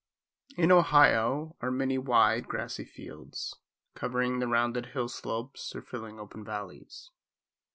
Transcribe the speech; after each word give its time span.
In 0.57 0.71
Ohio 0.71 1.55
are 1.61 1.69
many 1.69 1.99
wide, 1.99 2.47
grassy 2.47 2.85
fields, 2.85 3.55
covering 3.93 4.39
the 4.39 4.47
rounded 4.47 4.93
hillslopes 4.95 5.75
or 5.75 5.83
filling 5.83 6.19
open 6.19 6.43
valleys. 6.43 7.11